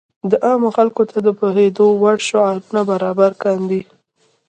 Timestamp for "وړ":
2.01-2.17